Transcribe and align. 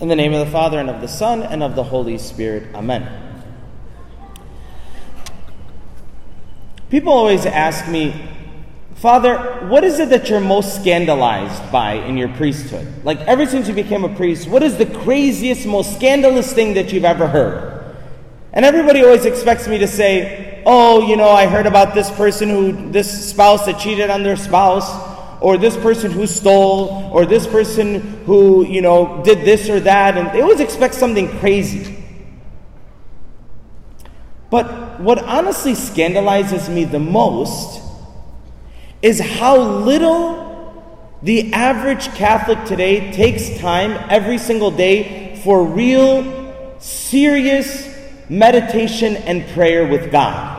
In 0.00 0.06
the 0.06 0.14
name 0.14 0.32
of 0.32 0.46
the 0.46 0.52
Father, 0.52 0.78
and 0.78 0.88
of 0.88 1.00
the 1.00 1.08
Son, 1.08 1.42
and 1.42 1.60
of 1.60 1.74
the 1.74 1.82
Holy 1.82 2.18
Spirit. 2.18 2.72
Amen. 2.72 3.10
People 6.88 7.12
always 7.12 7.44
ask 7.44 7.90
me, 7.90 8.28
Father, 8.94 9.66
what 9.68 9.82
is 9.82 9.98
it 9.98 10.10
that 10.10 10.30
you're 10.30 10.40
most 10.40 10.80
scandalized 10.80 11.72
by 11.72 11.94
in 11.94 12.16
your 12.16 12.28
priesthood? 12.28 12.86
Like, 13.04 13.18
ever 13.22 13.44
since 13.44 13.66
you 13.66 13.74
became 13.74 14.04
a 14.04 14.14
priest, 14.14 14.48
what 14.48 14.62
is 14.62 14.76
the 14.76 14.86
craziest, 14.86 15.66
most 15.66 15.96
scandalous 15.96 16.52
thing 16.52 16.74
that 16.74 16.92
you've 16.92 17.04
ever 17.04 17.26
heard? 17.26 17.96
And 18.52 18.64
everybody 18.64 19.02
always 19.02 19.24
expects 19.24 19.66
me 19.66 19.78
to 19.78 19.88
say, 19.88 20.62
Oh, 20.64 21.08
you 21.08 21.16
know, 21.16 21.28
I 21.28 21.46
heard 21.46 21.66
about 21.66 21.94
this 21.94 22.10
person 22.10 22.48
who, 22.50 22.90
this 22.90 23.30
spouse 23.30 23.66
that 23.66 23.78
cheated 23.78 24.10
on 24.10 24.22
their 24.22 24.36
spouse 24.36 25.07
or 25.40 25.56
this 25.56 25.76
person 25.76 26.10
who 26.10 26.26
stole, 26.26 27.10
or 27.12 27.24
this 27.24 27.46
person 27.46 28.00
who, 28.24 28.66
you 28.66 28.82
know, 28.82 29.22
did 29.24 29.44
this 29.44 29.68
or 29.68 29.80
that, 29.80 30.16
and 30.16 30.28
they 30.32 30.40
always 30.40 30.60
expect 30.60 30.94
something 30.94 31.28
crazy. 31.38 31.96
But 34.50 35.00
what 35.00 35.22
honestly 35.22 35.72
scandalizes 35.72 36.72
me 36.72 36.84
the 36.84 36.98
most 36.98 37.82
is 39.02 39.20
how 39.20 39.58
little 39.58 40.46
the 41.22 41.52
average 41.52 42.08
Catholic 42.14 42.64
today 42.64 43.12
takes 43.12 43.58
time 43.58 43.92
every 44.08 44.38
single 44.38 44.70
day 44.70 45.40
for 45.44 45.64
real, 45.64 46.78
serious 46.78 47.88
meditation 48.28 49.16
and 49.16 49.46
prayer 49.48 49.86
with 49.86 50.10
God. 50.10 50.56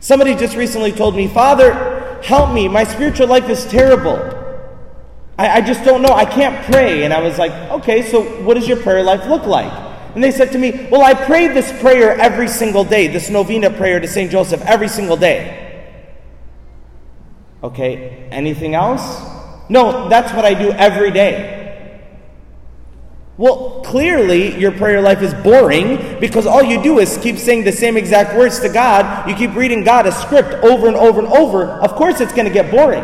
Somebody 0.00 0.34
just 0.34 0.56
recently 0.56 0.92
told 0.92 1.14
me, 1.14 1.28
Father, 1.28 1.89
help 2.22 2.52
me. 2.52 2.68
My 2.68 2.84
spiritual 2.84 3.26
life 3.26 3.48
is 3.48 3.64
terrible. 3.66 4.18
I, 5.38 5.56
I 5.56 5.60
just 5.60 5.84
don't 5.84 6.02
know. 6.02 6.12
I 6.12 6.24
can't 6.24 6.64
pray. 6.70 7.04
And 7.04 7.12
I 7.12 7.20
was 7.20 7.38
like, 7.38 7.52
okay, 7.70 8.02
so 8.02 8.22
what 8.42 8.54
does 8.54 8.68
your 8.68 8.76
prayer 8.78 9.02
life 9.02 9.26
look 9.26 9.46
like? 9.46 9.72
And 10.14 10.24
they 10.24 10.32
said 10.32 10.52
to 10.52 10.58
me, 10.58 10.88
well, 10.90 11.02
I 11.02 11.14
pray 11.14 11.48
this 11.48 11.70
prayer 11.80 12.18
every 12.18 12.48
single 12.48 12.84
day, 12.84 13.06
this 13.06 13.30
novena 13.30 13.70
prayer 13.70 14.00
to 14.00 14.08
St. 14.08 14.30
Joseph 14.30 14.60
every 14.62 14.88
single 14.88 15.16
day. 15.16 15.92
Okay, 17.62 18.28
anything 18.30 18.74
else? 18.74 19.20
No, 19.68 20.08
that's 20.08 20.32
what 20.32 20.44
I 20.44 20.54
do 20.54 20.72
every 20.72 21.10
day. 21.10 21.59
Well, 23.40 23.80
clearly 23.82 24.60
your 24.60 24.70
prayer 24.70 25.00
life 25.00 25.22
is 25.22 25.32
boring 25.32 26.20
because 26.20 26.46
all 26.46 26.62
you 26.62 26.82
do 26.82 26.98
is 26.98 27.16
keep 27.16 27.38
saying 27.38 27.64
the 27.64 27.72
same 27.72 27.96
exact 27.96 28.36
words 28.36 28.60
to 28.60 28.68
God. 28.68 29.26
You 29.26 29.34
keep 29.34 29.54
reading 29.54 29.82
God 29.82 30.06
a 30.06 30.12
script 30.12 30.62
over 30.62 30.86
and 30.88 30.94
over 30.94 31.20
and 31.20 31.28
over. 31.28 31.64
Of 31.64 31.92
course, 31.92 32.20
it's 32.20 32.34
going 32.34 32.46
to 32.46 32.52
get 32.52 32.70
boring. 32.70 33.02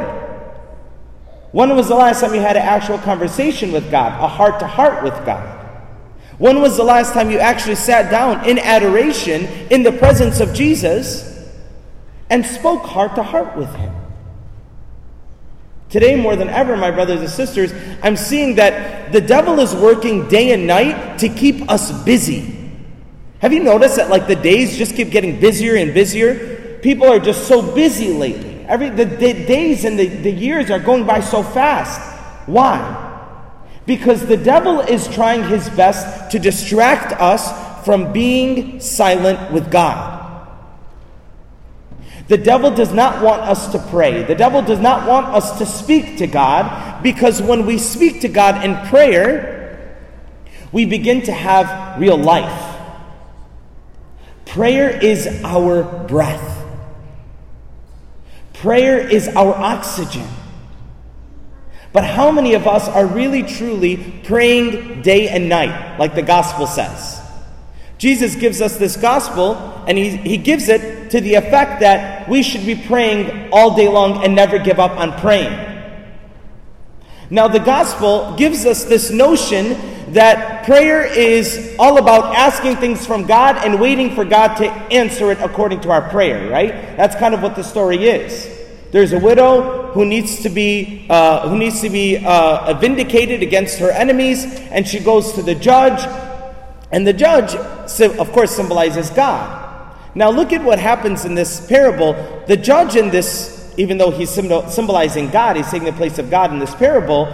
When 1.53 1.75
was 1.75 1.89
the 1.89 1.95
last 1.95 2.21
time 2.21 2.35
you 2.35 2.43
had 2.43 2.55
an 2.55 2.65
actual 2.65 2.99
conversation 2.99 3.73
with 3.73 3.91
God, 3.91 4.13
a 4.23 4.29
heart 4.29 4.61
to 4.61 4.67
heart 4.67 5.03
with 5.03 5.15
God? 5.25 5.59
When 6.37 6.61
was 6.61 6.77
the 6.77 6.85
last 6.85 7.15
time 7.15 7.31
you 7.31 7.39
actually 7.39 7.77
sat 7.77 8.11
down 8.11 8.47
in 8.47 8.59
adoration 8.59 9.47
in 9.71 9.85
the 9.85 9.93
presence 9.93 10.41
of 10.41 10.53
Jesus 10.53 11.51
and 12.29 12.45
spoke 12.45 12.83
heart 12.83 13.15
to 13.15 13.23
heart 13.23 13.57
with 13.57 13.75
Him? 13.77 14.06
Today, 15.89 16.17
more 16.17 16.35
than 16.35 16.49
ever, 16.49 16.77
my 16.77 16.91
brothers 16.91 17.21
and 17.21 17.31
sisters, 17.31 17.73
I'm 18.03 18.17
seeing 18.17 18.57
that 18.57 19.13
the 19.13 19.21
devil 19.21 19.61
is 19.61 19.75
working 19.75 20.29
day 20.29 20.53
and 20.53 20.67
night 20.67 21.19
to 21.21 21.29
keep 21.29 21.71
us 21.71 21.93
busy. 22.05 22.53
Have 23.39 23.53
you 23.53 23.61
noticed 23.61 23.97
that, 23.97 24.11
like, 24.11 24.27
the 24.27 24.35
days 24.35 24.77
just 24.77 24.97
keep 24.97 25.11
getting 25.11 25.39
busier 25.39 25.77
and 25.77 25.95
busier? 25.95 26.79
People 26.83 27.07
are 27.07 27.21
just 27.21 27.47
so 27.47 27.75
busy 27.75 28.13
lately. 28.13 28.65
Every, 28.67 28.91
the, 28.91 29.05
the 29.05 29.33
days 29.33 29.85
and 29.85 29.97
the, 29.97 30.07
the 30.09 30.31
years 30.31 30.71
are 30.71 30.81
going 30.81 31.07
by 31.07 31.21
so 31.21 31.43
fast. 31.43 32.01
Why? 32.49 33.05
Because 33.87 34.27
the 34.27 34.37
devil 34.37 34.81
is 34.81 35.07
trying 35.15 35.45
his 35.45 35.69
best 35.71 36.33
to 36.33 36.41
distract 36.41 37.13
us 37.21 37.85
from 37.85 38.13
being 38.13 38.81
silent 38.81 39.53
with 39.53 39.71
God. 39.71 40.16
The 42.29 42.37
devil 42.37 42.73
does 42.73 42.93
not 42.93 43.23
want 43.23 43.43
us 43.43 43.71
to 43.73 43.79
pray. 43.79 44.25
The 44.25 44.35
devil 44.35 44.61
does 44.61 44.81
not 44.81 45.07
want 45.07 45.27
us 45.27 45.59
to 45.59 45.67
speak 45.67 46.19
to 46.19 46.27
God 46.27 47.03
because 47.03 47.41
when 47.41 47.67
we 47.67 47.79
speak 47.79 48.21
to 48.23 48.29
God 48.29 48.65
in 48.65 48.77
prayer, 48.89 49.57
we 50.73 50.85
begin 50.87 51.23
to 51.23 51.33
have 51.33 52.01
real 52.01 52.17
life. 52.17 52.77
Prayer 54.45 54.91
is 54.91 55.27
our 55.45 55.85
breath, 56.07 56.65
prayer 58.55 58.99
is 58.99 59.29
our 59.29 59.55
oxygen. 59.55 60.27
But 61.93 62.05
how 62.05 62.31
many 62.31 62.53
of 62.55 62.67
us 62.67 62.89
are 62.89 63.07
really 63.07 63.43
truly 63.43 64.21
praying 64.25 65.01
day 65.01 65.29
and 65.29 65.49
night, 65.49 65.99
like 65.99 66.15
the 66.15 66.23
gospel 66.23 66.67
says? 66.67 67.23
Jesus 67.97 68.35
gives 68.35 68.61
us 68.61 68.77
this 68.77 68.97
gospel, 68.97 69.55
and 69.87 69.97
he, 69.97 70.17
he 70.17 70.37
gives 70.37 70.69
it 70.69 70.96
to 71.11 71.21
the 71.21 71.35
effect 71.35 71.81
that 71.81 72.29
we 72.29 72.43
should 72.43 72.65
be 72.65 72.75
praying 72.75 73.51
all 73.53 73.77
day 73.77 73.89
long 73.89 74.25
and 74.25 74.35
never 74.35 74.59
give 74.59 74.79
up 74.79 74.93
on 74.93 75.19
praying. 75.21 75.75
Now, 77.29 77.49
the 77.49 77.59
gospel 77.59 78.37
gives 78.37 78.65
us 78.65 78.85
this 78.85 79.11
notion 79.11 79.77
that 80.13 80.65
prayer 80.65 81.05
is 81.05 81.75
all 81.79 81.99
about 81.99 82.37
asking 82.37 82.77
things 82.77 83.05
from 83.05 83.27
God 83.27 83.57
and 83.65 83.81
waiting 83.81 84.15
for 84.15 84.25
God 84.25 84.57
to 84.59 84.71
answer 84.93 85.33
it 85.33 85.41
according 85.41 85.81
to 85.81 85.91
our 85.91 86.09
prayer, 86.09 86.49
right? 86.49 86.71
That's 86.97 87.17
kind 87.17 87.35
of 87.35 87.43
what 87.43 87.57
the 87.57 87.65
story 87.65 88.07
is. 88.07 88.49
There's 88.93 89.13
a 89.13 89.19
widow 89.19 89.93
who 89.93 90.05
needs 90.05 90.43
to 90.43 90.49
be 90.49 91.07
uh, 91.11 91.49
who 91.49 91.59
needs 91.59 91.81
to 91.81 91.91
be 91.91 92.25
uh, 92.25 92.75
vindicated 92.75 93.43
against 93.43 93.79
her 93.79 93.91
enemies, 93.91 94.45
and 94.45 94.87
she 94.87 95.01
goes 95.01 95.33
to 95.33 95.43
the 95.43 95.57
judge, 95.57 96.01
and 96.93 97.05
the 97.05 97.13
judge, 97.13 97.55
of 97.57 98.33
course, 98.33 98.55
symbolizes 98.55 99.11
God. 99.11 99.66
Now, 100.17 100.31
look 100.31 100.55
at 100.55 100.65
what 100.65 100.79
happens 100.79 101.27
in 101.27 101.35
this 101.35 101.67
parable. 101.67 102.15
The 102.47 102.57
judge 102.57 102.97
in 102.97 103.11
this, 103.11 103.75
even 103.77 103.99
though 103.99 104.11
he's 104.11 104.31
symbolizing 104.31 105.29
God, 105.29 105.57
he's 105.57 105.71
taking 105.71 105.85
the 105.85 105.93
place 105.93 106.19
of 106.19 106.31
God 106.31 106.51
in 106.51 106.59
this 106.59 106.75
parable, 106.75 107.27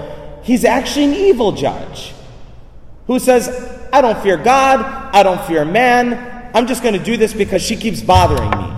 he's 0.43 0.65
actually 0.65 1.04
an 1.04 1.15
evil 1.15 1.53
judge 1.53 2.12
who 3.06 3.21
says, 3.21 3.48
I 3.92 4.00
don't 4.00 4.21
fear 4.21 4.37
God, 4.37 4.81
I 5.15 5.22
don't 5.22 5.41
fear 5.47 5.65
man, 5.65 6.50
I'm 6.54 6.66
just 6.66 6.82
going 6.82 6.98
to 6.98 7.03
do 7.03 7.16
this 7.16 7.32
because 7.32 7.62
she 7.62 7.76
keeps 7.76 8.03
bothering 8.03 8.50
me. 8.50 8.76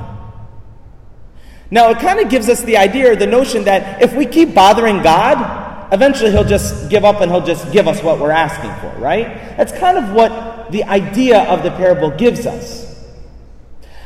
Now, 1.70 1.88
it 1.88 1.98
kind 1.98 2.20
of 2.20 2.28
gives 2.28 2.50
us 2.50 2.62
the 2.62 2.76
idea 2.76 3.12
or 3.12 3.16
the 3.16 3.26
notion 3.26 3.64
that 3.64 4.02
if 4.02 4.14
we 4.14 4.26
keep 4.26 4.54
bothering 4.54 5.02
God, 5.02 5.90
eventually 5.94 6.30
he'll 6.30 6.44
just 6.44 6.90
give 6.90 7.06
up 7.06 7.22
and 7.22 7.32
he'll 7.32 7.44
just 7.44 7.72
give 7.72 7.88
us 7.88 8.02
what 8.02 8.20
we're 8.20 8.30
asking 8.30 8.70
for, 8.82 8.94
right? 9.00 9.56
That's 9.56 9.72
kind 9.72 9.96
of 9.96 10.12
what 10.12 10.70
the 10.72 10.84
idea 10.84 11.44
of 11.44 11.62
the 11.62 11.70
parable 11.70 12.10
gives 12.10 12.44
us. 12.44 12.93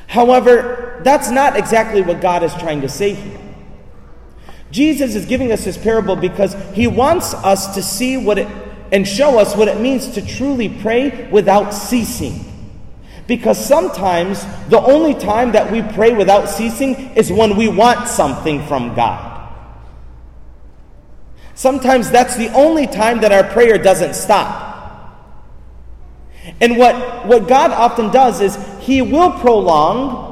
However, 0.09 1.01
that's 1.05 1.31
not 1.31 1.57
exactly 1.57 2.03
what 2.03 2.21
God 2.21 2.43
is 2.43 2.53
trying 2.55 2.81
to 2.81 2.89
say 2.89 3.13
here. 3.15 3.39
Jesus 4.71 5.15
is 5.15 5.27
giving 5.27 5.53
us 5.53 5.65
this 5.65 5.79
parable 5.79 6.17
because 6.17 6.55
he 6.75 6.87
wants 6.87 7.35
us 7.35 7.75
to 7.75 7.83
see 7.83 8.17
what 8.17 8.39
it 8.39 8.49
and 8.91 9.07
show 9.07 9.39
us 9.39 9.55
what 9.55 9.69
it 9.69 9.81
means 9.81 10.09
to 10.13 10.27
truly 10.27 10.69
pray 10.69 11.29
without 11.31 11.73
ceasing. 11.73 12.45
Because 13.27 13.63
sometimes 13.63 14.45
the 14.69 14.81
only 14.81 15.15
time 15.15 15.53
that 15.53 15.71
we 15.71 15.83
pray 15.83 16.15
without 16.15 16.49
ceasing 16.49 16.95
is 17.15 17.31
when 17.31 17.57
we 17.57 17.69
want 17.69 18.09
something 18.09 18.67
from 18.67 18.95
God. 18.95 19.53
Sometimes 21.55 22.11
that's 22.11 22.37
the 22.37 22.49
only 22.55 22.87
time 22.87 23.21
that 23.21 23.33
our 23.33 23.45
prayer 23.45 23.77
doesn't 23.77 24.15
stop. 24.15 24.68
And 26.61 26.77
what, 26.77 27.27
what 27.27 27.47
God 27.49 27.71
often 27.71 28.11
does 28.11 28.41
is 28.41 28.59
He 28.81 29.03
will 29.03 29.33
prolong 29.33 30.27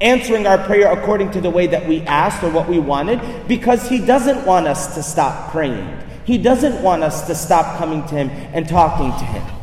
answering 0.00 0.46
our 0.46 0.58
prayer 0.58 0.92
according 0.92 1.32
to 1.32 1.40
the 1.40 1.50
way 1.50 1.66
that 1.66 1.86
we 1.88 2.02
asked 2.02 2.42
or 2.42 2.50
what 2.50 2.68
we 2.68 2.78
wanted 2.78 3.48
because 3.48 3.88
He 3.88 3.98
doesn't 3.98 4.44
want 4.44 4.66
us 4.66 4.94
to 4.94 5.02
stop 5.02 5.50
praying. 5.50 5.98
He 6.24 6.38
doesn't 6.38 6.82
want 6.82 7.02
us 7.02 7.26
to 7.26 7.34
stop 7.34 7.78
coming 7.78 8.06
to 8.08 8.14
Him 8.14 8.30
and 8.52 8.68
talking 8.68 9.10
to 9.10 9.24
Him. 9.24 9.54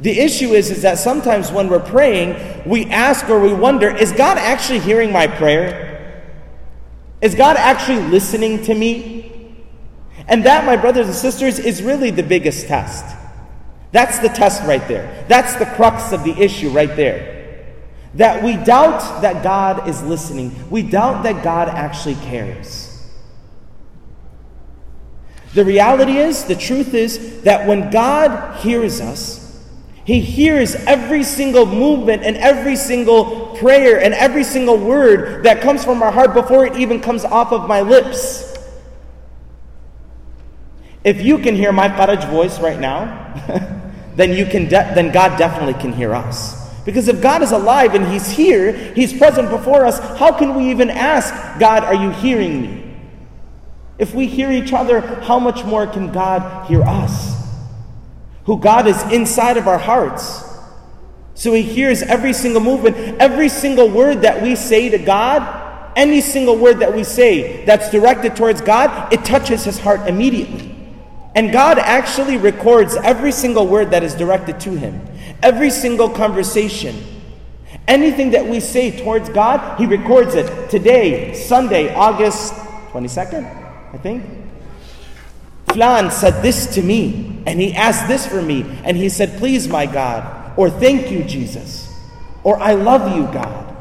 The 0.00 0.20
issue 0.20 0.52
is, 0.52 0.70
is 0.70 0.82
that 0.82 0.98
sometimes 0.98 1.50
when 1.50 1.68
we're 1.68 1.80
praying, 1.80 2.68
we 2.68 2.84
ask 2.86 3.28
or 3.30 3.40
we 3.40 3.52
wonder, 3.52 3.88
is 3.88 4.12
God 4.12 4.36
actually 4.36 4.80
hearing 4.80 5.10
my 5.10 5.26
prayer? 5.26 6.22
Is 7.22 7.34
God 7.34 7.56
actually 7.56 8.02
listening 8.02 8.62
to 8.64 8.74
me? 8.74 9.54
And 10.28 10.44
that, 10.44 10.66
my 10.66 10.76
brothers 10.76 11.06
and 11.06 11.14
sisters, 11.14 11.58
is 11.58 11.82
really 11.82 12.10
the 12.10 12.22
biggest 12.22 12.66
test. 12.66 13.16
That's 13.96 14.18
the 14.18 14.28
test 14.28 14.62
right 14.64 14.86
there. 14.88 15.24
That's 15.26 15.54
the 15.54 15.64
crux 15.64 16.12
of 16.12 16.22
the 16.22 16.32
issue 16.32 16.68
right 16.68 16.94
there. 16.94 17.64
That 18.12 18.44
we 18.44 18.58
doubt 18.58 19.22
that 19.22 19.42
God 19.42 19.88
is 19.88 20.02
listening, 20.02 20.54
we 20.68 20.82
doubt 20.82 21.22
that 21.22 21.42
God 21.42 21.70
actually 21.70 22.16
cares. 22.16 23.10
The 25.54 25.64
reality 25.64 26.18
is, 26.18 26.44
the 26.44 26.54
truth 26.54 26.92
is, 26.92 27.40
that 27.44 27.66
when 27.66 27.90
God 27.90 28.60
hears 28.60 29.00
us, 29.00 29.64
He 30.04 30.20
hears 30.20 30.74
every 30.74 31.22
single 31.22 31.64
movement 31.64 32.22
and 32.22 32.36
every 32.36 32.76
single 32.76 33.56
prayer 33.56 33.98
and 33.98 34.12
every 34.12 34.44
single 34.44 34.76
word 34.76 35.42
that 35.44 35.62
comes 35.62 35.82
from 35.82 36.02
our 36.02 36.12
heart 36.12 36.34
before 36.34 36.66
it 36.66 36.76
even 36.76 37.00
comes 37.00 37.24
off 37.24 37.50
of 37.50 37.66
my 37.66 37.80
lips. 37.80 38.58
If 41.02 41.22
you 41.22 41.38
can 41.38 41.54
hear 41.54 41.72
my 41.72 41.88
Faraj 41.88 42.28
voice 42.28 42.60
right 42.60 42.78
now, 42.78 43.72
then 44.16 44.32
you 44.32 44.46
can 44.46 44.64
de- 44.64 44.92
then 44.94 45.12
God 45.12 45.38
definitely 45.38 45.74
can 45.74 45.92
hear 45.92 46.14
us. 46.14 46.66
Because 46.84 47.08
if 47.08 47.20
God 47.20 47.42
is 47.42 47.52
alive 47.52 47.94
and 47.94 48.06
He's 48.06 48.30
here, 48.30 48.72
He's 48.94 49.12
present 49.12 49.50
before 49.50 49.84
us, 49.84 49.98
how 50.18 50.32
can 50.36 50.54
we 50.54 50.70
even 50.70 50.88
ask, 50.88 51.34
God, 51.58 51.84
are 51.84 51.94
you 51.94 52.10
hearing 52.10 52.62
me? 52.62 52.94
If 53.98 54.14
we 54.14 54.26
hear 54.26 54.52
each 54.52 54.72
other, 54.72 55.00
how 55.00 55.38
much 55.38 55.64
more 55.64 55.86
can 55.86 56.12
God 56.12 56.66
hear 56.66 56.82
us? 56.82 57.34
Who 58.44 58.58
God 58.58 58.86
is 58.86 59.02
inside 59.12 59.56
of 59.56 59.66
our 59.66 59.78
hearts. 59.78 60.44
So 61.34 61.52
He 61.52 61.62
hears 61.62 62.02
every 62.02 62.32
single 62.32 62.62
movement, 62.62 62.96
every 63.20 63.48
single 63.48 63.90
word 63.90 64.22
that 64.22 64.40
we 64.40 64.54
say 64.54 64.88
to 64.88 64.98
God, 64.98 65.92
any 65.96 66.20
single 66.20 66.56
word 66.56 66.78
that 66.80 66.94
we 66.94 67.02
say 67.04 67.64
that's 67.64 67.90
directed 67.90 68.36
towards 68.36 68.60
God, 68.60 69.12
it 69.12 69.24
touches 69.24 69.64
His 69.64 69.78
heart 69.78 70.08
immediately. 70.08 70.75
And 71.36 71.52
God 71.52 71.78
actually 71.78 72.38
records 72.38 72.96
every 72.96 73.30
single 73.30 73.66
word 73.66 73.90
that 73.90 74.02
is 74.02 74.14
directed 74.14 74.58
to 74.60 74.70
Him, 74.70 75.06
every 75.42 75.68
single 75.68 76.08
conversation. 76.08 76.96
Anything 77.86 78.30
that 78.30 78.46
we 78.46 78.58
say 78.58 78.90
towards 78.90 79.28
God, 79.28 79.78
He 79.78 79.84
records 79.84 80.34
it. 80.34 80.70
Today, 80.70 81.34
Sunday, 81.34 81.94
August 81.94 82.54
22nd, 82.90 83.44
I 83.92 83.98
think. 83.98 84.24
Flan 85.68 86.10
said 86.10 86.42
this 86.42 86.74
to 86.74 86.82
me, 86.82 87.42
and 87.44 87.60
he 87.60 87.74
asked 87.74 88.08
this 88.08 88.26
for 88.26 88.40
me, 88.40 88.62
and 88.82 88.96
he 88.96 89.10
said, 89.10 89.36
Please, 89.36 89.68
my 89.68 89.84
God, 89.84 90.54
or 90.56 90.70
thank 90.70 91.10
you, 91.10 91.22
Jesus, 91.22 91.94
or 92.44 92.58
I 92.58 92.72
love 92.74 93.14
you, 93.14 93.24
God. 93.24 93.76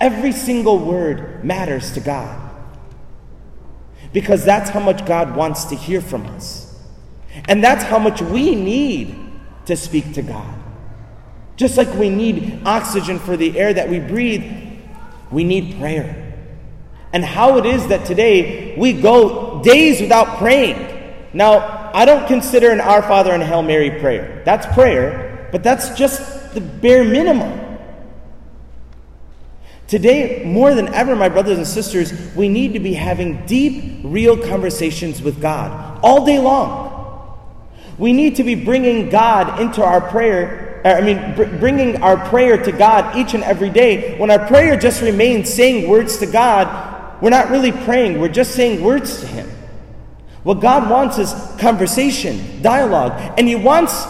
Every 0.00 0.32
single 0.32 0.80
word 0.80 1.44
matters 1.44 1.92
to 1.92 2.00
God 2.00 2.43
because 4.14 4.44
that's 4.44 4.70
how 4.70 4.80
much 4.80 5.04
God 5.04 5.36
wants 5.36 5.64
to 5.66 5.74
hear 5.74 6.00
from 6.00 6.24
us. 6.28 6.72
And 7.46 7.62
that's 7.62 7.82
how 7.82 7.98
much 7.98 8.22
we 8.22 8.54
need 8.54 9.14
to 9.66 9.76
speak 9.76 10.14
to 10.14 10.22
God. 10.22 10.54
Just 11.56 11.76
like 11.76 11.92
we 11.94 12.08
need 12.08 12.62
oxygen 12.64 13.18
for 13.18 13.36
the 13.36 13.58
air 13.58 13.74
that 13.74 13.90
we 13.90 13.98
breathe, 13.98 14.44
we 15.32 15.42
need 15.42 15.78
prayer. 15.78 16.32
And 17.12 17.24
how 17.24 17.58
it 17.58 17.66
is 17.66 17.88
that 17.88 18.06
today 18.06 18.76
we 18.78 18.92
go 18.92 19.60
days 19.62 20.00
without 20.00 20.38
praying. 20.38 20.92
Now, 21.32 21.90
I 21.92 22.04
don't 22.04 22.26
consider 22.28 22.70
an 22.70 22.80
Our 22.80 23.02
Father 23.02 23.32
and 23.32 23.42
Hail 23.42 23.62
Mary 23.62 23.98
prayer. 24.00 24.42
That's 24.44 24.64
prayer, 24.74 25.48
but 25.50 25.64
that's 25.64 25.96
just 25.98 26.54
the 26.54 26.60
bare 26.60 27.04
minimum. 27.04 27.63
Today, 29.94 30.42
more 30.44 30.74
than 30.74 30.92
ever, 30.92 31.14
my 31.14 31.28
brothers 31.28 31.56
and 31.56 31.64
sisters, 31.64 32.12
we 32.34 32.48
need 32.48 32.72
to 32.72 32.80
be 32.80 32.94
having 32.94 33.46
deep, 33.46 34.00
real 34.02 34.36
conversations 34.36 35.22
with 35.22 35.40
God 35.40 36.00
all 36.02 36.26
day 36.26 36.40
long. 36.40 37.38
We 37.96 38.12
need 38.12 38.34
to 38.34 38.42
be 38.42 38.56
bringing 38.56 39.08
God 39.08 39.60
into 39.60 39.84
our 39.84 40.00
prayer. 40.00 40.82
Uh, 40.84 40.94
I 40.94 41.00
mean, 41.00 41.36
br- 41.36 41.58
bringing 41.60 42.02
our 42.02 42.16
prayer 42.28 42.60
to 42.60 42.72
God 42.72 43.16
each 43.16 43.34
and 43.34 43.44
every 43.44 43.70
day. 43.70 44.18
When 44.18 44.32
our 44.32 44.44
prayer 44.48 44.76
just 44.76 45.00
remains 45.00 45.54
saying 45.54 45.88
words 45.88 46.18
to 46.18 46.26
God, 46.26 47.22
we're 47.22 47.30
not 47.30 47.50
really 47.50 47.70
praying, 47.70 48.18
we're 48.18 48.26
just 48.26 48.56
saying 48.56 48.82
words 48.82 49.20
to 49.20 49.28
Him. 49.28 49.48
What 50.42 50.54
God 50.54 50.90
wants 50.90 51.18
is 51.18 51.32
conversation, 51.60 52.60
dialogue, 52.62 53.12
and 53.38 53.46
He 53.46 53.54
wants 53.54 54.04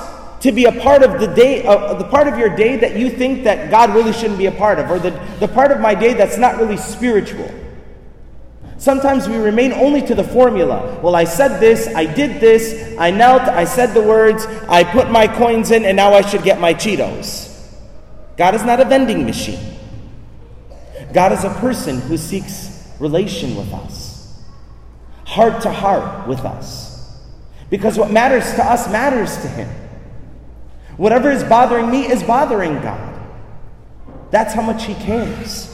to 0.45 0.53
be 0.53 0.67
a 0.67 0.73
part 0.73 1.03
of 1.03 1.19
the 1.19 1.27
day, 1.27 1.65
uh, 1.65 1.95
the 1.95 2.05
part 2.05 2.29
of 2.29 2.39
your 2.39 2.55
day 2.55 2.77
that 2.77 2.99
you 2.99 3.09
think 3.09 3.45
that 3.45 3.71
God 3.71 3.95
really 3.95 4.13
shouldn't 4.13 4.37
be 4.37 4.45
a 4.45 4.53
part 4.53 4.79
of, 4.79 4.91
or 4.91 4.99
the, 4.99 5.11
the 5.41 5.49
part 5.49 5.71
of 5.73 5.81
my 5.81 5.95
day 5.95 6.13
that's 6.13 6.37
not 6.37 6.59
really 6.59 6.77
spiritual. 6.77 7.51
Sometimes 8.77 9.27
we 9.27 9.39
remain 9.39 9.73
only 9.73 10.03
to 10.03 10.15
the 10.15 10.23
formula. 10.23 11.01
Well, 11.03 11.17
I 11.17 11.25
said 11.25 11.61
this, 11.61 11.89
I 11.95 12.05
did 12.05 12.43
this, 12.43 12.95
I 12.99 13.11
knelt, 13.11 13.41
I 13.41 13.65
said 13.65 13.95
the 13.95 14.03
words, 14.03 14.45
I 14.69 14.85
put 14.85 15.11
my 15.11 15.27
coins 15.27 15.71
in, 15.71 15.87
and 15.87 15.97
now 15.97 16.13
I 16.13 16.21
should 16.21 16.43
get 16.43 16.61
my 16.61 16.75
Cheetos. 16.75 17.73
God 18.37 18.55
is 18.55 18.65
not 18.65 18.81
a 18.81 18.85
vending 18.85 19.25
machine. 19.25 19.79
God 21.15 21.33
is 21.33 21.45
a 21.45 21.55
person 21.55 22.03
who 22.03 22.19
seeks 22.19 22.87
relation 23.01 23.57
with 23.57 23.73
us, 23.73 24.43
heart 25.25 25.63
to 25.63 25.71
heart 25.71 26.29
with 26.29 26.41
us. 26.41 27.19
Because 27.71 27.97
what 27.97 28.11
matters 28.11 28.45
to 28.57 28.63
us 28.63 28.93
matters 28.93 29.39
to 29.39 29.49
Him. 29.49 29.84
Whatever 30.97 31.31
is 31.31 31.43
bothering 31.45 31.91
me 31.91 32.07
is 32.07 32.23
bothering 32.23 32.75
God. 32.81 33.21
That's 34.31 34.55
how 34.55 34.63
much 34.63 34.85
He 34.85 34.95
cares. 34.95 35.71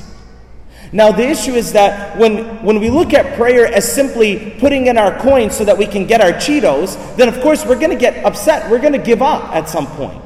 Now, 0.92 1.12
the 1.12 1.28
issue 1.28 1.52
is 1.52 1.72
that 1.72 2.18
when, 2.18 2.64
when 2.64 2.80
we 2.80 2.90
look 2.90 3.14
at 3.14 3.36
prayer 3.36 3.66
as 3.66 3.90
simply 3.90 4.56
putting 4.58 4.88
in 4.88 4.98
our 4.98 5.16
coins 5.20 5.54
so 5.54 5.64
that 5.64 5.78
we 5.78 5.86
can 5.86 6.04
get 6.04 6.20
our 6.20 6.32
Cheetos, 6.32 7.16
then 7.16 7.28
of 7.28 7.40
course 7.42 7.64
we're 7.64 7.78
going 7.78 7.90
to 7.90 7.96
get 7.96 8.24
upset. 8.24 8.68
We're 8.70 8.80
going 8.80 8.94
to 8.94 8.98
give 8.98 9.22
up 9.22 9.54
at 9.54 9.68
some 9.68 9.86
point. 9.86 10.20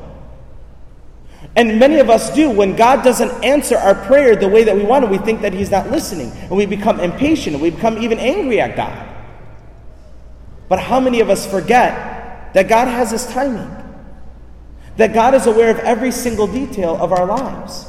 And 1.56 1.78
many 1.78 1.98
of 1.98 2.08
us 2.08 2.34
do. 2.34 2.50
When 2.50 2.74
God 2.74 3.04
doesn't 3.04 3.44
answer 3.44 3.76
our 3.76 3.94
prayer 3.94 4.34
the 4.34 4.48
way 4.48 4.64
that 4.64 4.74
we 4.74 4.82
want 4.82 5.04
it, 5.04 5.10
we 5.10 5.18
think 5.18 5.42
that 5.42 5.52
He's 5.52 5.70
not 5.70 5.90
listening. 5.90 6.30
And 6.30 6.52
we 6.52 6.66
become 6.66 6.98
impatient 6.98 7.54
and 7.54 7.62
we 7.62 7.70
become 7.70 7.98
even 7.98 8.18
angry 8.18 8.60
at 8.60 8.74
God. 8.74 9.10
But 10.68 10.80
how 10.80 10.98
many 10.98 11.20
of 11.20 11.28
us 11.28 11.46
forget 11.46 12.54
that 12.54 12.68
God 12.68 12.88
has 12.88 13.10
His 13.10 13.26
timing? 13.26 13.83
That 14.96 15.12
God 15.12 15.34
is 15.34 15.46
aware 15.46 15.70
of 15.70 15.78
every 15.78 16.10
single 16.10 16.46
detail 16.46 16.96
of 16.96 17.12
our 17.12 17.26
lives. 17.26 17.86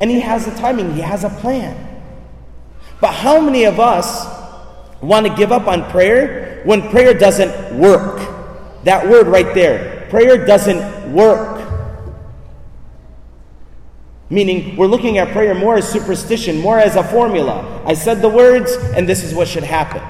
And 0.00 0.10
He 0.10 0.20
has 0.20 0.46
a 0.46 0.56
timing, 0.56 0.94
He 0.94 1.00
has 1.00 1.24
a 1.24 1.30
plan. 1.30 2.02
But 3.00 3.12
how 3.12 3.40
many 3.40 3.64
of 3.64 3.80
us 3.80 4.26
want 5.02 5.26
to 5.26 5.34
give 5.34 5.52
up 5.52 5.66
on 5.66 5.90
prayer 5.90 6.62
when 6.64 6.88
prayer 6.90 7.14
doesn't 7.14 7.78
work? 7.78 8.18
That 8.84 9.08
word 9.08 9.26
right 9.26 9.54
there 9.54 10.00
prayer 10.10 10.44
doesn't 10.44 11.12
work. 11.12 11.58
Meaning, 14.28 14.76
we're 14.76 14.86
looking 14.86 15.18
at 15.18 15.28
prayer 15.28 15.54
more 15.54 15.76
as 15.76 15.90
superstition, 15.90 16.60
more 16.60 16.78
as 16.78 16.96
a 16.96 17.02
formula. 17.02 17.82
I 17.84 17.94
said 17.94 18.20
the 18.20 18.28
words, 18.28 18.72
and 18.94 19.08
this 19.08 19.24
is 19.24 19.34
what 19.34 19.48
should 19.48 19.64
happen. 19.64 20.02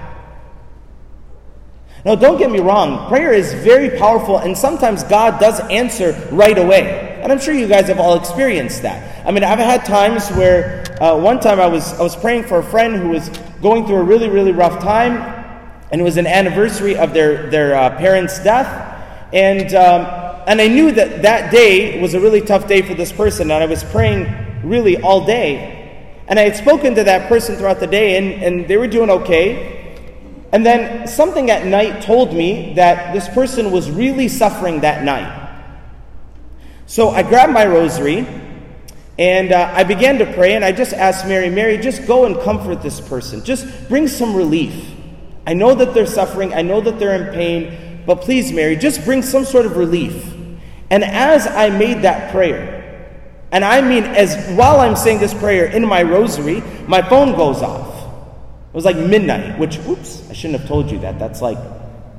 Now, 2.05 2.15
don't 2.15 2.39
get 2.39 2.51
me 2.51 2.61
wrong, 2.61 3.09
prayer 3.09 3.33
is 3.33 3.53
very 3.53 3.99
powerful, 3.99 4.39
and 4.39 4.57
sometimes 4.57 5.05
God 5.05 5.39
does 5.39 5.61
answer 5.69 6.13
right 6.33 6.57
away. 6.57 7.21
And 7.23 7.31
I'm 7.31 7.39
sure 7.39 7.53
you 7.53 7.69
guys 7.69 7.89
have 7.89 8.01
all 8.01 8.19
experienced 8.19 8.81
that. 8.83 9.27
I 9.27 9.31
mean, 9.31 9.45
I've 9.45 9.59
had 9.59 9.85
times 9.85 10.27
where 10.31 10.83
uh, 11.03 11.21
one 11.21 11.41
time 11.41 11.61
I 11.61 11.67
was, 11.67 11.93
I 11.93 12.03
was 12.03 12.17
praying 12.17 12.45
for 12.45 12.59
a 12.59 12.63
friend 12.63 12.97
who 12.97 13.11
was 13.11 13.29
going 13.61 13.87
through 13.87 13.97
a 13.97 14.03
really, 14.03 14.31
really 14.31 14.53
rough 14.53 14.83
time, 14.83 15.19
and 15.93 16.01
it 16.01 16.05
was 16.05 16.17
an 16.17 16.27
anniversary 16.27 16.97
of 16.97 17.13
their, 17.13 17.51
their 17.51 17.75
uh, 17.75 17.91
parents' 17.99 18.43
death. 18.43 18.69
And, 19.35 19.75
um, 19.75 20.43
and 20.47 20.59
I 20.59 20.69
knew 20.69 20.93
that 20.93 21.21
that 21.21 21.53
day 21.53 22.01
was 22.01 22.15
a 22.15 22.21
really 22.21 22.41
tough 22.41 22.67
day 22.67 22.81
for 22.81 22.95
this 22.95 23.13
person, 23.13 23.51
and 23.51 23.63
I 23.63 23.67
was 23.67 23.85
praying 23.85 24.63
really 24.65 25.03
all 25.03 25.27
day. 25.27 25.77
And 26.29 26.39
I 26.39 26.45
had 26.45 26.57
spoken 26.57 26.95
to 26.95 27.05
that 27.05 27.29
person 27.29 27.57
throughout 27.57 27.81
the 27.81 27.87
day, 27.87 28.17
and, 28.17 28.43
and 28.43 28.69
they 28.69 28.79
were 28.79 28.87
doing 28.87 29.11
okay. 29.11 29.80
And 30.53 30.67
then 30.67 31.07
something 31.07 31.51
at 31.51 31.67
night 31.67 32.03
told 32.03 32.35
me 32.35 32.75
that 32.75 33.13
this 33.13 33.29
person 33.29 33.71
was 33.71 33.91
really 33.91 34.29
suffering 34.29 34.81
that 34.81 35.05
night. 35.05 35.37
So 36.87 37.11
I 37.11 37.23
grabbed 37.23 37.53
my 37.53 37.67
rosary 37.67 38.27
and 39.21 39.53
uh, 39.53 39.71
I 39.75 39.85
began 39.85 40.17
to 40.19 40.33
pray, 40.33 40.55
and 40.55 40.65
I 40.65 40.73
just 40.73 40.95
asked 40.95 41.27
Mary, 41.27 41.51
Mary, 41.51 41.77
just 41.77 42.07
go 42.07 42.25
and 42.25 42.41
comfort 42.41 42.81
this 42.81 43.03
person. 43.03 43.45
Just 43.45 43.67
bring 43.87 44.09
some 44.09 44.35
relief. 44.35 44.95
I 45.47 45.53
know 45.53 45.75
that 45.75 45.93
they're 45.93 46.07
suffering, 46.07 46.55
I 46.55 46.63
know 46.63 46.81
that 46.81 46.99
they're 46.99 47.23
in 47.23 47.35
pain, 47.35 48.03
but 48.07 48.23
please, 48.23 48.51
Mary, 48.51 48.77
just 48.77 49.05
bring 49.05 49.21
some 49.21 49.45
sort 49.45 49.67
of 49.67 49.77
relief. 49.77 50.33
And 50.89 51.05
as 51.05 51.47
I 51.47 51.69
made 51.69 52.01
that 52.03 52.33
prayer, 52.33 52.81
and 53.53 53.63
I 53.63 53.83
mean, 53.83 54.05
as 54.05 54.57
while 54.57 54.81
I'm 54.81 54.97
saying 54.97 55.19
this 55.19 55.35
prayer 55.35 55.67
in 55.67 55.87
my 55.87 56.03
rosary, 56.03 56.63
my 56.87 57.03
phone 57.03 57.37
goes 57.37 57.61
off. 57.61 57.90
It 58.71 58.75
was 58.75 58.85
like 58.85 58.97
midnight, 58.97 59.59
which, 59.59 59.79
oops, 59.81 60.23
I 60.31 60.33
shouldn't 60.33 60.61
have 60.61 60.69
told 60.69 60.93
you 60.93 61.01
that. 61.01 61.19
That's 61.19 61.43
like, 61.43 61.59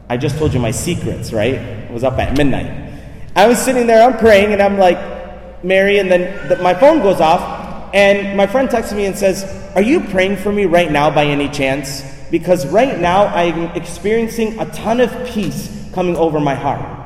I 0.09 0.17
just 0.17 0.37
told 0.37 0.53
you 0.53 0.59
my 0.59 0.71
secrets, 0.71 1.31
right? 1.31 1.53
It 1.53 1.91
was 1.91 2.03
up 2.03 2.19
at 2.19 2.37
midnight. 2.37 2.99
I 3.37 3.47
was 3.47 3.57
sitting 3.57 3.87
there, 3.87 4.05
I'm 4.05 4.17
praying, 4.17 4.51
and 4.51 4.61
I'm 4.61 4.77
like, 4.77 5.63
Mary, 5.63 5.99
and 5.99 6.11
then 6.11 6.49
the, 6.49 6.57
my 6.57 6.73
phone 6.73 6.99
goes 6.99 7.21
off, 7.21 7.93
and 7.93 8.35
my 8.35 8.47
friend 8.47 8.69
texts 8.69 8.93
me 8.93 9.05
and 9.05 9.17
says, 9.17 9.45
Are 9.75 9.81
you 9.81 10.01
praying 10.01 10.35
for 10.37 10.51
me 10.51 10.65
right 10.65 10.91
now 10.91 11.09
by 11.09 11.23
any 11.23 11.47
chance? 11.47 12.03
Because 12.29 12.67
right 12.67 12.99
now 12.99 13.27
I'm 13.27 13.71
experiencing 13.75 14.59
a 14.59 14.65
ton 14.71 14.99
of 14.99 15.11
peace 15.27 15.89
coming 15.93 16.17
over 16.17 16.41
my 16.41 16.55
heart. 16.55 16.99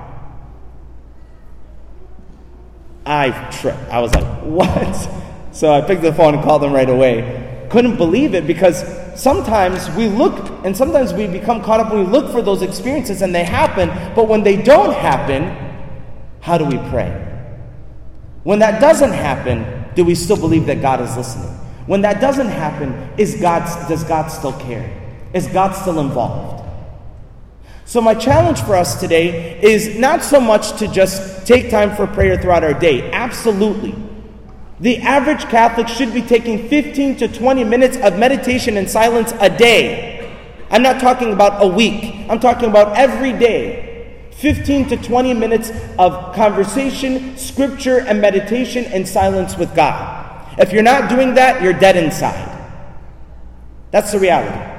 I 3.06 3.30
tripped. 3.52 3.90
I 3.90 4.00
was 4.02 4.14
like, 4.16 4.26
What? 4.44 5.10
So 5.52 5.72
I 5.72 5.82
picked 5.82 6.02
the 6.02 6.14
phone 6.14 6.34
and 6.34 6.44
called 6.44 6.64
them 6.64 6.74
right 6.74 6.90
away. 6.90 7.45
Couldn't 7.70 7.98
believe 7.98 8.36
it 8.36 8.46
because 8.46 8.84
sometimes 9.20 9.90
we 9.92 10.08
look 10.08 10.50
and 10.66 10.76
sometimes 10.76 11.14
we 11.14 11.28
become 11.28 11.64
caught 11.64 11.80
up 11.80 11.92
when 11.92 12.06
we 12.06 12.12
look 12.12 12.32
for 12.32 12.42
those 12.42 12.62
experiences 12.62 13.22
and 13.22 13.34
they 13.34 13.44
happen, 13.44 13.90
but 14.16 14.28
when 14.28 14.44
they 14.44 14.62
don't 14.62 14.94
happen, 14.94 15.44
how 16.42 16.58
do 16.58 16.66
we 16.66 16.78
pray? 16.90 17.22
When 18.44 18.60
that 18.60 18.80
doesn't 18.80 19.12
happen, 19.12 19.86
do 19.96 20.06
we 20.06 20.14
still 20.14 20.38
believe 20.38 20.68
that 20.68 20.82
God 20.82 21.02
is 21.02 21.16
listening? 21.18 21.50
When 21.88 22.02
that 22.02 22.22
doesn't 22.22 22.50
happen, 22.50 22.94
is 23.18 23.36
God, 23.42 23.64
does 23.88 24.04
God 24.04 24.28
still 24.28 24.54
care? 24.54 24.92
Is 25.34 25.48
God 25.48 25.72
still 25.74 26.00
involved? 26.00 26.64
So, 27.86 28.02
my 28.02 28.16
challenge 28.16 28.62
for 28.62 28.76
us 28.76 29.00
today 29.00 29.60
is 29.62 29.98
not 29.98 30.24
so 30.24 30.40
much 30.40 30.78
to 30.80 30.88
just 30.88 31.46
take 31.46 31.70
time 31.70 31.96
for 31.96 32.08
prayer 32.08 32.40
throughout 32.42 32.64
our 32.64 32.74
day. 32.74 33.12
Absolutely. 33.12 33.96
The 34.80 34.98
average 34.98 35.44
Catholic 35.46 35.88
should 35.88 36.14
be 36.14 36.22
taking 36.22 36.68
15 36.68 37.18
to 37.18 37.28
20 37.28 37.64
minutes 37.64 37.98
of 37.98 38.20
meditation 38.20 38.76
and 38.76 38.90
silence 38.90 39.34
a 39.40 39.50
day. 39.50 40.38
I'm 40.70 40.82
not 40.82 41.00
talking 41.00 41.32
about 41.32 41.64
a 41.64 41.68
week, 41.68 42.16
I'm 42.30 42.40
talking 42.40 42.70
about 42.70 42.98
every 42.98 43.32
day. 43.32 43.86
15 44.32 44.90
to 44.90 44.98
20 44.98 45.34
minutes 45.34 45.72
of 45.98 46.36
conversation, 46.36 47.38
scripture, 47.38 48.00
and 48.00 48.20
meditation 48.20 48.84
and 48.86 49.08
silence 49.08 49.58
with 49.58 49.74
God. 49.74 50.60
If 50.60 50.74
you're 50.74 50.84
not 50.84 51.10
doing 51.10 51.36
that, 51.36 51.62
you're 51.62 51.74
dead 51.74 51.96
inside. 51.96 52.52
That's 53.92 54.12
the 54.12 54.20
reality. 54.20 54.74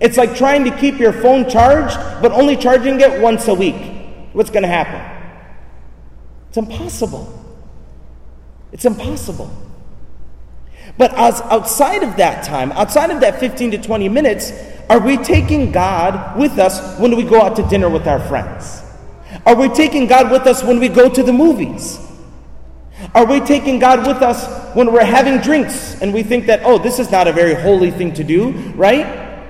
It's 0.00 0.16
like 0.16 0.34
trying 0.34 0.64
to 0.64 0.70
keep 0.70 0.98
your 0.98 1.12
phone 1.12 1.48
charged, 1.48 1.96
but 2.22 2.32
only 2.32 2.56
charging 2.56 2.98
it 3.00 3.20
once 3.20 3.48
a 3.48 3.54
week. 3.54 3.76
What's 4.32 4.50
going 4.50 4.62
to 4.62 4.68
happen? 4.68 5.00
It's 6.48 6.56
impossible. 6.56 7.35
It's 8.76 8.84
impossible. 8.84 9.50
But 10.98 11.14
as 11.14 11.40
outside 11.40 12.02
of 12.02 12.18
that 12.18 12.44
time, 12.44 12.72
outside 12.72 13.10
of 13.10 13.22
that 13.22 13.40
15 13.40 13.70
to 13.70 13.78
20 13.78 14.10
minutes, 14.10 14.52
are 14.90 15.00
we 15.00 15.16
taking 15.16 15.72
God 15.72 16.38
with 16.38 16.58
us 16.58 17.00
when 17.00 17.16
we 17.16 17.22
go 17.22 17.40
out 17.40 17.56
to 17.56 17.62
dinner 17.62 17.88
with 17.88 18.06
our 18.06 18.20
friends? 18.20 18.82
Are 19.46 19.54
we 19.54 19.70
taking 19.70 20.06
God 20.06 20.30
with 20.30 20.46
us 20.46 20.62
when 20.62 20.78
we 20.78 20.90
go 20.90 21.08
to 21.08 21.22
the 21.22 21.32
movies? 21.32 21.98
Are 23.14 23.24
we 23.24 23.40
taking 23.40 23.78
God 23.78 24.06
with 24.06 24.18
us 24.18 24.46
when 24.76 24.92
we're 24.92 25.06
having 25.06 25.38
drinks 25.38 26.02
and 26.02 26.12
we 26.12 26.22
think 26.22 26.44
that, 26.44 26.60
oh, 26.62 26.76
this 26.76 26.98
is 26.98 27.10
not 27.10 27.26
a 27.26 27.32
very 27.32 27.54
holy 27.54 27.90
thing 27.90 28.12
to 28.12 28.24
do, 28.24 28.50
right? 28.74 29.48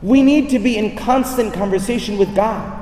We 0.00 0.22
need 0.22 0.48
to 0.48 0.58
be 0.58 0.78
in 0.78 0.96
constant 0.96 1.52
conversation 1.52 2.16
with 2.16 2.34
God. 2.34 2.78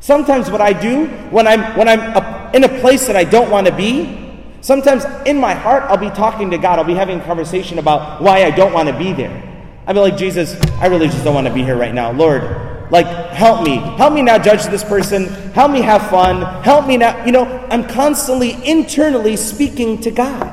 Sometimes 0.00 0.50
what 0.50 0.62
I 0.62 0.72
do 0.72 1.08
when 1.28 1.46
I'm 1.46 1.76
when 1.76 1.86
I'm 1.86 2.54
in 2.54 2.64
a 2.64 2.80
place 2.80 3.06
that 3.08 3.16
I 3.16 3.24
don't 3.24 3.50
want 3.50 3.66
to 3.66 3.76
be, 3.76 4.25
sometimes 4.66 5.04
in 5.26 5.38
my 5.38 5.54
heart 5.54 5.84
I'll 5.84 5.96
be 5.96 6.10
talking 6.10 6.50
to 6.50 6.58
God. 6.58 6.80
I'll 6.80 6.84
be 6.84 6.94
having 6.94 7.20
a 7.20 7.24
conversation 7.24 7.78
about 7.78 8.20
why 8.20 8.44
I 8.44 8.50
don't 8.50 8.72
want 8.72 8.88
to 8.88 8.98
be 8.98 9.12
there. 9.12 9.42
I'll 9.86 9.94
be 9.94 10.00
like, 10.00 10.16
Jesus, 10.16 10.60
I 10.80 10.86
really 10.86 11.06
just 11.06 11.22
don't 11.22 11.34
want 11.34 11.46
to 11.46 11.54
be 11.54 11.62
here 11.62 11.76
right 11.76 11.94
now. 11.94 12.10
Lord, 12.10 12.42
like 12.90 13.06
help 13.32 13.62
me. 13.62 13.76
Help 13.76 14.12
me 14.12 14.22
not 14.22 14.42
judge 14.42 14.64
this 14.64 14.82
person. 14.82 15.26
Help 15.54 15.70
me 15.70 15.82
have 15.82 16.10
fun. 16.10 16.42
Help 16.64 16.88
me 16.88 16.96
not, 16.96 17.26
you 17.26 17.32
know, 17.32 17.44
I'm 17.70 17.86
constantly 17.86 18.58
internally 18.68 19.36
speaking 19.36 20.00
to 20.00 20.10
God. 20.10 20.52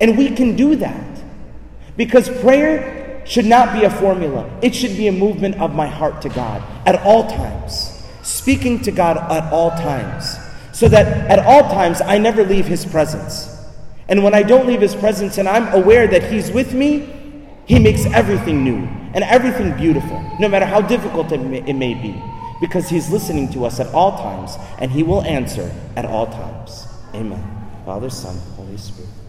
And 0.00 0.16
we 0.16 0.34
can 0.34 0.56
do 0.56 0.76
that. 0.76 1.20
Because 1.98 2.30
prayer 2.40 3.22
should 3.26 3.44
not 3.44 3.74
be 3.74 3.84
a 3.84 3.90
formula. 3.90 4.50
It 4.62 4.74
should 4.74 4.96
be 4.96 5.08
a 5.08 5.12
movement 5.12 5.60
of 5.60 5.74
my 5.74 5.86
heart 5.86 6.22
to 6.22 6.30
God 6.30 6.62
at 6.86 7.02
all 7.02 7.28
times, 7.28 8.02
speaking 8.22 8.80
to 8.82 8.90
God 8.90 9.18
at 9.18 9.52
all 9.52 9.70
times, 9.72 10.36
so 10.80 10.88
that 10.88 11.30
at 11.30 11.38
all 11.40 11.68
times 11.68 12.00
I 12.00 12.16
never 12.16 12.42
leave 12.42 12.64
His 12.64 12.86
presence. 12.86 13.54
And 14.08 14.24
when 14.24 14.32
I 14.32 14.42
don't 14.42 14.66
leave 14.66 14.80
His 14.80 14.94
presence 14.94 15.36
and 15.36 15.46
I'm 15.46 15.68
aware 15.74 16.06
that 16.06 16.32
He's 16.32 16.50
with 16.50 16.72
me, 16.72 17.46
He 17.66 17.78
makes 17.78 18.06
everything 18.06 18.64
new 18.64 18.88
and 19.12 19.22
everything 19.24 19.76
beautiful, 19.76 20.18
no 20.40 20.48
matter 20.48 20.64
how 20.64 20.80
difficult 20.80 21.32
it 21.32 21.38
may, 21.42 21.58
it 21.68 21.74
may 21.74 21.92
be, 21.92 22.18
because 22.62 22.88
He's 22.88 23.10
listening 23.10 23.52
to 23.52 23.66
us 23.66 23.78
at 23.78 23.88
all 23.88 24.16
times 24.16 24.56
and 24.78 24.90
He 24.90 25.02
will 25.02 25.20
answer 25.24 25.70
at 25.96 26.06
all 26.06 26.24
times. 26.28 26.86
Amen. 27.12 27.44
Father, 27.84 28.08
Son, 28.08 28.38
Holy 28.56 28.78
Spirit. 28.78 29.19